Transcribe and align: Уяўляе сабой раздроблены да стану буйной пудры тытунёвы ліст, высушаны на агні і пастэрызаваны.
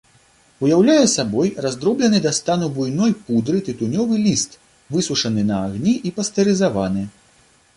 Уяўляе 0.67 1.05
сабой 1.15 1.51
раздроблены 1.65 2.21
да 2.23 2.31
стану 2.37 2.69
буйной 2.77 3.13
пудры 3.27 3.61
тытунёвы 3.67 4.15
ліст, 4.25 4.59
высушаны 4.97 5.41
на 5.51 5.63
агні 5.67 5.95
і 6.09 6.15
пастэрызаваны. 6.17 7.07